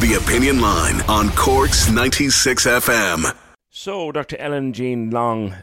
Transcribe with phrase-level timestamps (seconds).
[0.00, 3.36] The Opinion Line on Cork's 96 FM.
[3.68, 4.38] So, Dr.
[4.38, 5.54] Ellen Jean Long,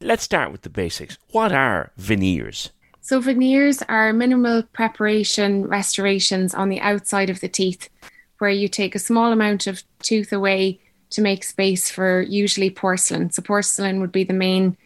[0.00, 1.18] let's start with the basics.
[1.32, 2.70] What are veneers?
[3.02, 7.90] So, veneers are minimal preparation restorations on the outside of the teeth,
[8.38, 13.32] where you take a small amount of tooth away to make space for usually porcelain.
[13.32, 14.78] So, porcelain would be the main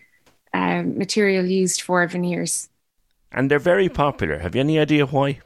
[0.53, 2.69] uh, material used for veneers.
[3.31, 4.39] And they're very popular.
[4.39, 5.39] Have you any idea why?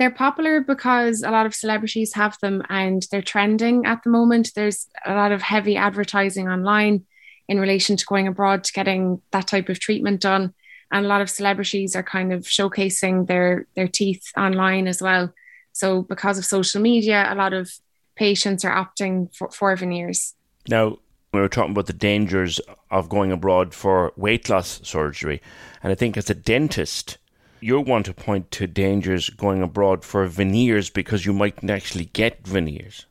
[0.00, 4.52] They're popular because a lot of celebrities have them and they're trending at the moment.
[4.54, 7.04] There's a lot of heavy advertising online
[7.48, 10.54] in relation to going abroad to getting that type of treatment done.
[10.90, 15.34] And a lot of celebrities are kind of showcasing their their teeth online as well.
[15.72, 17.70] So because of social media, a lot of
[18.16, 20.34] patients are opting for, for veneers.
[20.66, 20.96] Now,
[21.34, 22.58] we were talking about the dangers
[22.90, 25.42] of going abroad for weight loss surgery.
[25.82, 27.18] And I think as a dentist,
[27.60, 32.46] you want to point to dangers going abroad for veneers because you mightn't actually get
[32.46, 33.06] veneers.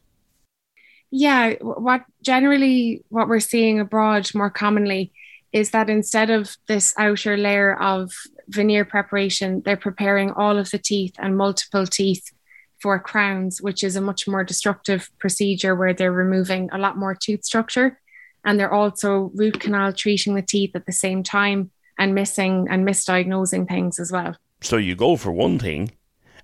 [1.12, 5.12] Yeah, what generally what we're seeing abroad more commonly
[5.52, 8.12] is that instead of this outer layer of
[8.48, 12.32] veneer preparation, they're preparing all of the teeth and multiple teeth
[12.80, 17.16] for crowns, which is a much more destructive procedure where they're removing a lot more
[17.16, 18.00] tooth structure.
[18.46, 22.88] And they're also root canal treating the teeth at the same time and missing and
[22.88, 24.36] misdiagnosing things as well.
[24.62, 25.92] So you go for one thing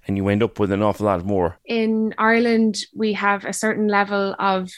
[0.05, 1.57] and you end up with an awful lot more.
[1.65, 4.69] In Ireland, we have a certain level of,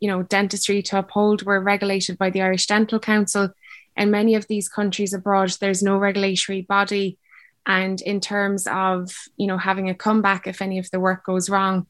[0.00, 1.44] you know, dentistry to uphold.
[1.44, 3.50] We're regulated by the Irish Dental Council.
[3.96, 7.18] In many of these countries abroad, there's no regulatory body.
[7.64, 11.48] And in terms of, you know, having a comeback if any of the work goes
[11.48, 11.86] wrong,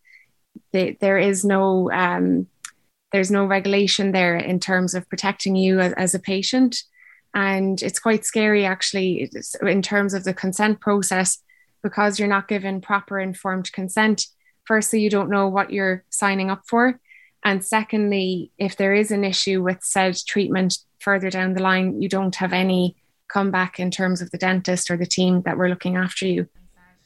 [0.72, 2.46] the, there is no um,
[3.12, 6.82] there's no regulation there in terms of protecting you as, as a patient
[7.36, 9.30] and it's quite scary actually
[9.60, 11.38] in terms of the consent process
[11.82, 14.26] because you're not given proper informed consent.
[14.64, 16.98] Firstly you don't know what you're signing up for.
[17.44, 22.08] And secondly if there is an issue with said treatment further down the line you
[22.08, 22.96] don't have any
[23.28, 26.48] comeback in terms of the dentist or the team that were looking after you.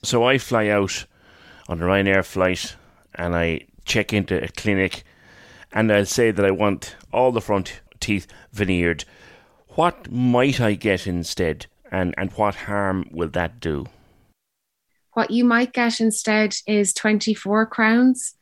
[0.05, 1.07] So i fly out
[1.69, 2.77] on a ryanair flight
[3.17, 5.03] and i check into a clinic
[5.73, 9.05] and i'll say that i want all the front teeth veneered
[9.75, 13.87] what might I get instead, and, and what harm will that do?
[15.13, 18.35] What you might get instead is 24 crowns.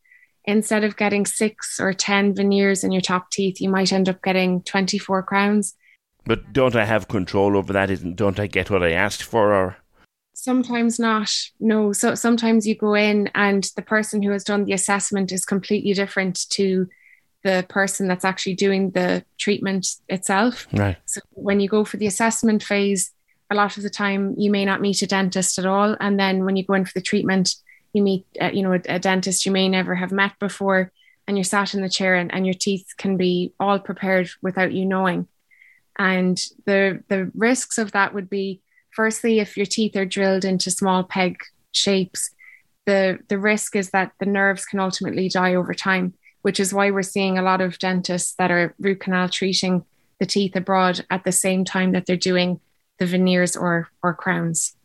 [0.45, 4.23] Instead of getting six or 10 veneers in your top teeth, you might end up
[4.23, 5.75] getting 24 crowns.
[6.25, 7.91] But don't I have control over that?
[7.91, 9.77] Isn't don't I get what I asked for or
[10.35, 11.33] Sometimes not.
[11.59, 11.93] No.
[11.93, 15.93] So sometimes you go in and the person who has done the assessment is completely
[15.95, 16.87] different to
[17.45, 20.67] the person that's actually doing the treatment itself.
[20.73, 20.97] Right.
[21.07, 23.13] So when you go for the assessment phase,
[23.51, 26.45] a lot of the time you may not meet a dentist at all, and then
[26.45, 27.55] when you go in for the treatment,
[27.93, 30.93] you meet uh, you know a, a, dentist you may never have met before,
[31.27, 34.73] and you're sat in the chair, and, and your teeth can be all prepared without
[34.73, 35.27] you knowing.
[35.99, 38.61] And the the risks of that would be
[38.91, 41.39] firstly if your teeth are drilled into small peg
[41.73, 42.31] shapes,
[42.85, 46.13] the the risk is that the nerves can ultimately die over time
[46.43, 49.85] which is why we're seeing a lot of dentists that are root canal treating
[50.19, 52.61] the teeth abroad at the same time that they're doing
[52.99, 54.77] the veneers or or crowns.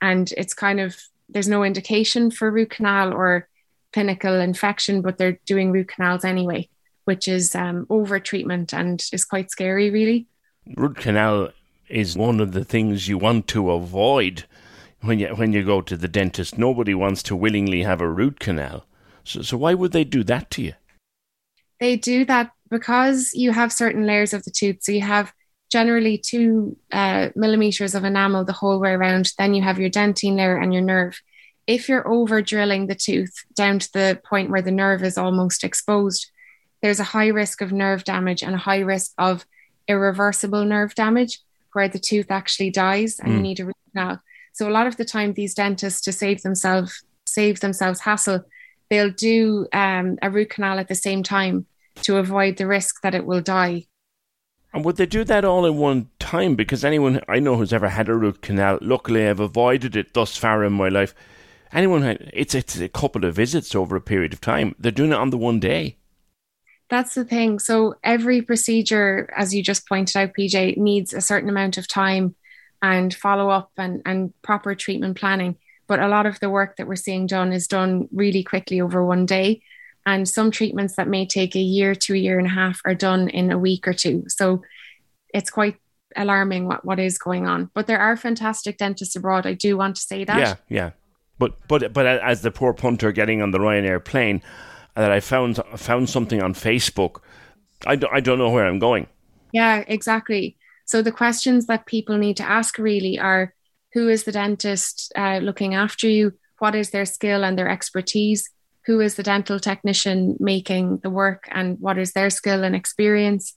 [0.00, 0.96] And it's kind of
[1.28, 3.48] there's no indication for root canal or
[3.92, 6.68] clinical infection, but they're doing root canals anyway,
[7.04, 10.26] which is um, over treatment and is quite scary, really.
[10.76, 11.50] Root canal
[11.88, 14.44] is one of the things you want to avoid
[15.00, 16.58] when you when you go to the dentist.
[16.58, 18.84] Nobody wants to willingly have a root canal.
[19.24, 20.74] So, so why would they do that to you?
[21.80, 24.82] They do that because you have certain layers of the tooth.
[24.82, 25.32] So you have
[25.70, 29.32] generally two uh, millimeters of enamel the whole way around.
[29.38, 31.20] Then you have your dentine layer and your nerve.
[31.66, 35.64] If you're over drilling the tooth down to the point where the nerve is almost
[35.64, 36.30] exposed,
[36.82, 39.46] there's a high risk of nerve damage and a high risk of
[39.88, 41.40] irreversible nerve damage
[41.72, 43.36] where the tooth actually dies and mm.
[43.36, 44.20] you need a root canal.
[44.52, 48.44] So a lot of the time, these dentists to save themselves save themselves hassle
[48.90, 51.66] they'll do um, a root canal at the same time
[52.02, 53.86] to avoid the risk that it will die.
[54.72, 56.56] And would they do that all in one time?
[56.56, 60.36] Because anyone I know who's ever had a root canal, luckily I've avoided it thus
[60.36, 61.14] far in my life.
[61.72, 62.02] Anyone,
[62.32, 64.74] it's it's a couple of visits over a period of time.
[64.78, 65.96] They're doing it on the one day.
[66.90, 67.58] That's the thing.
[67.60, 72.34] So every procedure, as you just pointed out, PJ, needs a certain amount of time
[72.82, 75.56] and follow up and, and proper treatment planning.
[75.86, 79.04] But a lot of the work that we're seeing done is done really quickly over
[79.04, 79.62] one day.
[80.06, 82.94] And some treatments that may take a year to a year and a half are
[82.94, 84.24] done in a week or two.
[84.28, 84.62] So
[85.32, 85.76] it's quite
[86.16, 87.70] alarming what, what is going on.
[87.74, 89.46] But there are fantastic dentists abroad.
[89.46, 90.38] I do want to say that.
[90.38, 90.90] Yeah, yeah.
[91.38, 94.42] But but but as the poor punter getting on the Ryanair plane,
[94.94, 97.20] uh, that I found found something on Facebook.
[97.86, 99.08] I don't, I don't know where I'm going.
[99.52, 100.56] Yeah, exactly.
[100.84, 103.52] So the questions that people need to ask really are
[103.94, 106.32] who is the dentist uh, looking after you?
[106.58, 108.50] What is their skill and their expertise?
[108.86, 113.56] Who is the dental technician making the work and what is their skill and experience?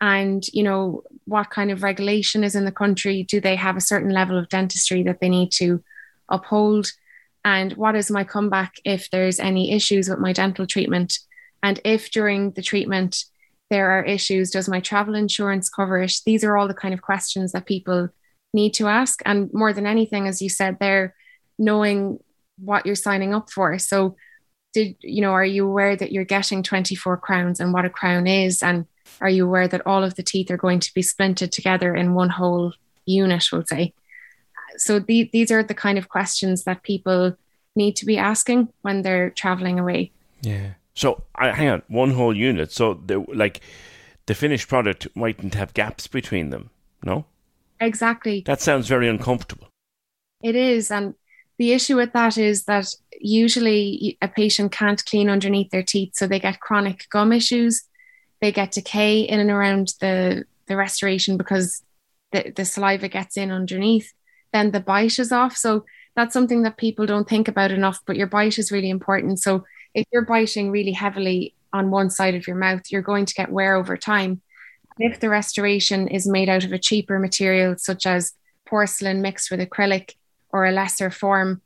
[0.00, 3.22] And, you know, what kind of regulation is in the country?
[3.22, 5.82] Do they have a certain level of dentistry that they need to
[6.28, 6.90] uphold?
[7.44, 11.18] and what is my comeback if there's any issues with my dental treatment
[11.62, 13.24] and if during the treatment
[13.70, 17.02] there are issues does my travel insurance cover it these are all the kind of
[17.02, 18.08] questions that people
[18.52, 21.14] need to ask and more than anything as you said there
[21.58, 22.18] knowing
[22.58, 24.16] what you're signing up for so
[24.72, 28.26] did you know are you aware that you're getting 24 crowns and what a crown
[28.26, 28.86] is and
[29.20, 32.14] are you aware that all of the teeth are going to be splinted together in
[32.14, 32.72] one whole
[33.06, 33.92] unit we'll say
[34.76, 37.36] so the, these are the kind of questions that people
[37.74, 40.12] need to be asking when they're traveling away.
[40.42, 40.74] Yeah.
[40.94, 42.70] So I hang on, one whole unit.
[42.70, 43.60] So the like
[44.26, 46.70] the finished product mightn't have gaps between them.
[47.04, 47.24] No.
[47.82, 48.42] Exactly.
[48.46, 49.68] That sounds very uncomfortable.
[50.42, 51.14] It is, and
[51.58, 52.86] the issue with that is that
[53.20, 57.82] usually a patient can't clean underneath their teeth, so they get chronic gum issues.
[58.40, 61.82] They get decay in and around the the restoration because
[62.32, 64.12] the, the saliva gets in underneath
[64.52, 65.56] then the bite is off.
[65.56, 65.84] So
[66.14, 69.40] that's something that people don't think about enough, but your bite is really important.
[69.40, 69.64] So
[69.94, 73.50] if you're biting really heavily on one side of your mouth, you're going to get
[73.50, 74.42] wear over time.
[74.98, 78.32] If the restoration is made out of a cheaper material, such as
[78.66, 80.14] porcelain mixed with acrylic
[80.50, 81.62] or a lesser form,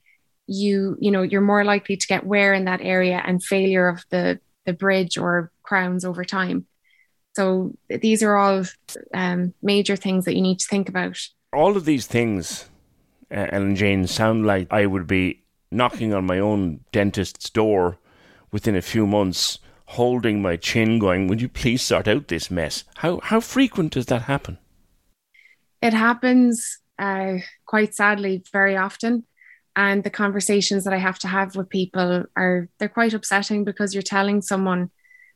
[0.46, 4.04] you you know you're more likely to get wear in that area and failure of
[4.10, 6.66] the the bridge or crowns over time.
[7.34, 8.64] So these are all
[9.12, 11.18] um, major things that you need to think about.
[11.52, 12.68] All of these things
[13.30, 17.98] uh, Ellen Jane sound like I would be knocking on my own dentist's door
[18.52, 22.84] within a few months, holding my chin, going, "Would you please sort out this mess?"
[22.96, 24.58] How how frequent does that happen?
[25.82, 29.24] It happens uh, quite sadly very often,
[29.74, 33.94] and the conversations that I have to have with people are they're quite upsetting because
[33.94, 34.90] you're telling someone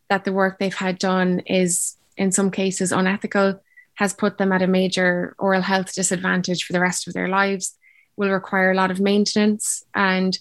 [0.09, 3.61] that the work they've had done is in some cases unethical
[3.95, 7.77] has put them at a major oral health disadvantage for the rest of their lives
[8.17, 9.85] will require a lot of maintenance.
[9.95, 10.39] And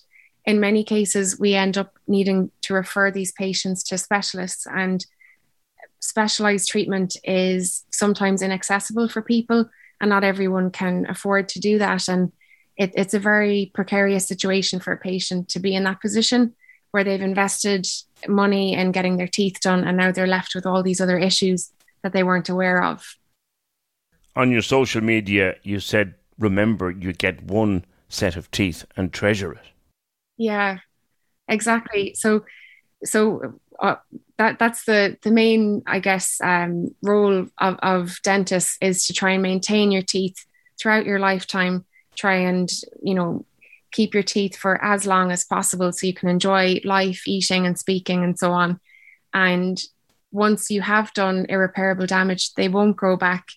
[0.50, 4.66] in many cases, we end up needing to refer these patients to specialists.
[4.66, 5.06] And
[6.00, 9.70] specialized treatment is sometimes inaccessible for people,
[10.02, 12.10] and not everyone can afford to do that.
[12.10, 12.32] And
[12.78, 16.56] it, it's a very precarious situation for a patient to be in that position
[16.90, 17.86] where they've invested
[18.28, 21.72] money in getting their teeth done, and now they're left with all these other issues
[22.02, 23.06] that they weren't aware of.
[24.36, 29.54] On your social media, you said remember you get one set of teeth and treasure
[29.54, 29.68] it.
[30.40, 30.80] Yeah,
[31.48, 32.16] exactly.
[32.16, 32.46] So,
[33.04, 33.98] so uh,
[34.38, 39.32] that that's the the main, I guess, um, role of, of dentists is to try
[39.32, 40.46] and maintain your teeth
[40.82, 41.86] throughout your lifetime.
[42.16, 42.72] Try and
[43.04, 43.46] you know
[43.92, 47.78] keep your teeth for as long as possible so you can enjoy life, eating and
[47.78, 48.80] speaking and so on.
[49.34, 49.82] And
[50.32, 53.48] once you have done irreparable damage, they won't grow back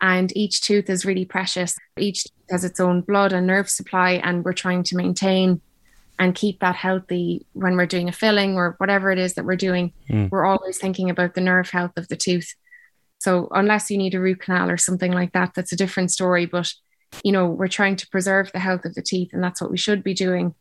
[0.00, 1.76] and each tooth is really precious.
[1.98, 5.60] Each tooth has its own blood and nerve supply, and we're trying to maintain
[6.20, 9.56] and keep that healthy when we're doing a filling or whatever it is that we're
[9.56, 9.92] doing.
[10.08, 10.30] Mm.
[10.30, 12.54] We're always thinking about the nerve health of the tooth.
[13.18, 16.46] So unless you need a root canal or something like that, that's a different story.
[16.46, 16.72] But
[17.24, 19.76] you know, we're trying to preserve the health of the teeth, and that's what we
[19.76, 20.54] should be doing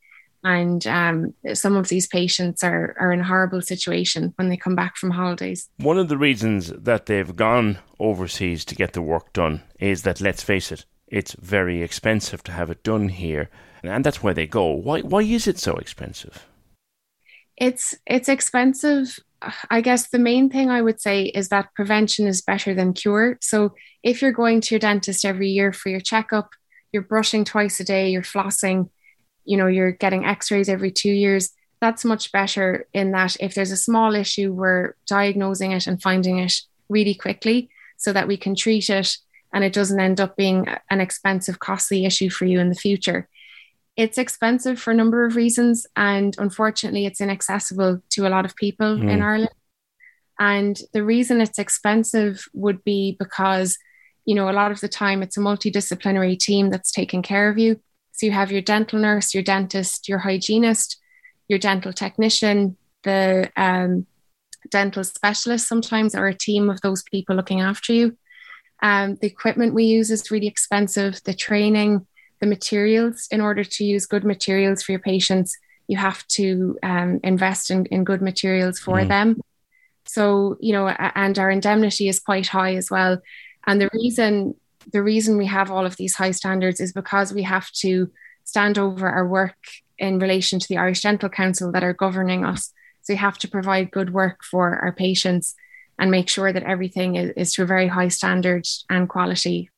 [0.43, 4.75] and um, some of these patients are, are in a horrible situation when they come
[4.75, 5.69] back from holidays.
[5.77, 10.21] One of the reasons that they've gone overseas to get the work done is that,
[10.21, 13.49] let's face it, it's very expensive to have it done here,
[13.83, 14.65] and that's where they go.
[14.65, 16.45] Why, why is it so expensive?
[17.57, 19.19] It's it's expensive.
[19.69, 23.37] I guess the main thing I would say is that prevention is better than cure.
[23.41, 26.51] So if you're going to your dentist every year for your checkup,
[26.91, 28.89] you're brushing twice a day, you're flossing,
[29.45, 33.71] you know you're getting x-rays every two years that's much better in that if there's
[33.71, 36.53] a small issue we're diagnosing it and finding it
[36.89, 39.17] really quickly so that we can treat it
[39.53, 43.27] and it doesn't end up being an expensive, costly issue for you in the future.
[43.99, 48.55] It's expensive for a number of reasons, and unfortunately, it's inaccessible to a lot of
[48.55, 49.11] people mm.
[49.11, 49.49] in Ireland.
[50.39, 53.77] And the reason it's expensive would be because,
[54.23, 57.57] you know, a lot of the time it's a multidisciplinary team that's taking care of
[57.57, 57.81] you.
[58.13, 60.97] So you have your dental nurse, your dentist, your hygienist,
[61.49, 64.07] your dental technician, the um,
[64.69, 68.17] dental specialist sometimes, or a team of those people looking after you.
[68.81, 71.21] Um, the equipment we use is really expensive.
[71.25, 72.07] The training,
[72.39, 77.19] the materials, in order to use good materials for your patients, you have to um,
[77.23, 79.07] invest in, in good materials for mm.
[79.07, 79.41] them.
[80.05, 83.19] So, you know, and our indemnity is quite high as well.
[83.67, 84.55] And the reason
[84.91, 88.09] the reason we have all of these high standards is because we have to
[88.43, 89.57] stand over our work
[89.97, 92.73] in relation to the Irish Dental Council that are governing us.
[93.01, 95.55] So we have to provide good work for our patients
[95.99, 99.69] and make sure that everything is, is to a very high standard and quality.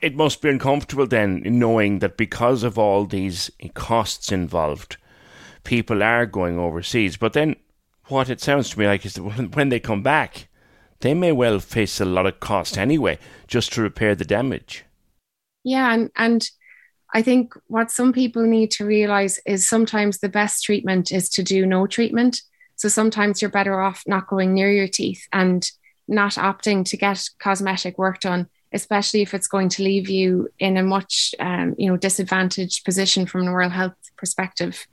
[0.00, 4.96] It must be uncomfortable then knowing that because of all these costs involved,
[5.64, 7.16] people are going overseas.
[7.16, 7.56] But then
[8.06, 9.22] what it sounds to me like is that
[9.54, 10.48] when they come back,
[11.00, 14.84] they may well face a lot of cost anyway just to repair the damage.
[15.64, 16.48] Yeah, and, and
[17.12, 21.42] I think what some people need to realize is sometimes the best treatment is to
[21.42, 22.42] do no treatment.
[22.76, 25.70] So sometimes you're better off not going near your teeth and
[26.08, 30.76] not opting to get cosmetic work done, especially if it's going to leave you in
[30.76, 34.86] a much um, you know disadvantaged position from an oral health perspective.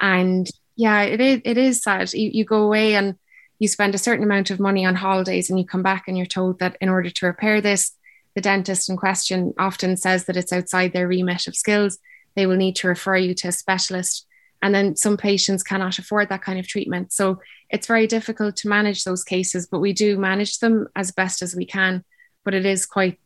[0.00, 2.12] And yeah, it is it is sad.
[2.12, 3.16] You, you go away and
[3.58, 6.26] you spend a certain amount of money on holidays and you come back and you're
[6.26, 7.92] told that in order to repair this,
[8.34, 11.98] the dentist in question often says that it's outside their remit of skills.
[12.36, 14.26] They will need to refer you to a specialist
[14.62, 17.12] and then some patients cannot afford that kind of treatment.
[17.12, 17.40] So
[17.70, 21.54] it's very difficult to manage those cases, but we do manage them as best as
[21.54, 22.04] we can.
[22.44, 23.18] But it is quite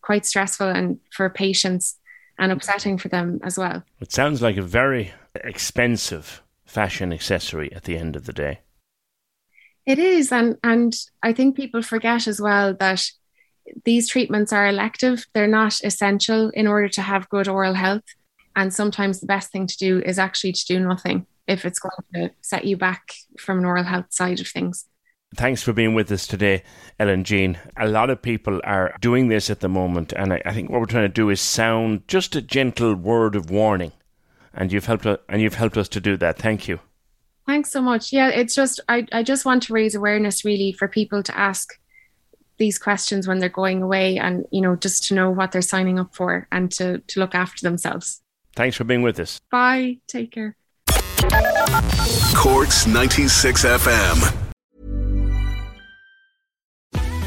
[0.00, 1.98] quite stressful and for patients
[2.38, 3.82] and upsetting for them as well.
[4.00, 8.60] It sounds like a very expensive fashion accessory at the end of the day.
[9.84, 13.08] It is, and and I think people forget as well that
[13.84, 15.26] these treatments are elective.
[15.32, 18.04] They're not essential in order to have good oral health.
[18.54, 21.92] And sometimes the best thing to do is actually to do nothing if it's going
[22.14, 24.86] to set you back from an oral health side of things.
[25.36, 26.62] Thanks for being with us today,
[26.98, 27.58] Ellen Jean.
[27.76, 30.80] A lot of people are doing this at the moment, and I, I think what
[30.80, 33.92] we're trying to do is sound just a gentle word of warning,
[34.54, 36.38] and you've helped us, and you've helped us to do that.
[36.38, 36.80] Thank you.
[37.46, 38.14] Thanks so much.
[38.14, 41.78] Yeah, it's just I, I just want to raise awareness really for people to ask
[42.58, 45.98] these questions when they're going away and you know just to know what they're signing
[45.98, 48.22] up for and to to look after themselves.
[48.56, 49.38] Thanks for being with us.
[49.50, 49.98] Bye.
[50.08, 50.56] Take care.
[52.34, 54.45] Corks 96 FM.